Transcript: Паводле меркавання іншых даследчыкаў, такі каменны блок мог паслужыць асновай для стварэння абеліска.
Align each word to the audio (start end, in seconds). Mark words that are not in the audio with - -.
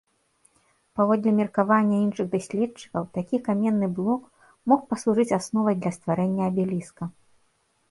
Паводле 1.01 1.33
меркавання 1.39 1.97
іншых 2.05 2.27
даследчыкаў, 2.35 3.03
такі 3.19 3.41
каменны 3.49 3.87
блок 4.01 4.23
мог 4.73 4.79
паслужыць 4.95 5.29
асновай 5.41 5.75
для 5.85 5.95
стварэння 6.01 6.43
абеліска. 6.53 7.03